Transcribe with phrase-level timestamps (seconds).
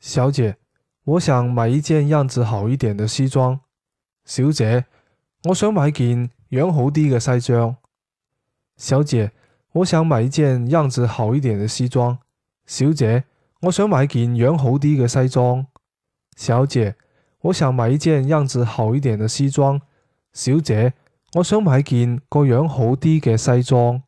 [0.00, 0.56] 小姐
[1.04, 3.60] 我想买一件样子好一点的西装。
[4.24, 4.86] 小姐
[5.44, 7.76] 我想买件样好啲嘅西装。
[8.78, 9.32] 小姐
[9.72, 12.18] 我想买一件样子好一点的西装。
[12.66, 13.24] 小姐
[13.60, 15.66] 我想买件样好啲嘅西装。
[16.34, 16.96] 小姐
[17.42, 19.82] 我想买一件样子好一点的西装。
[20.32, 20.94] 小姐
[21.34, 24.02] 我想买件个样好啲嘅西装。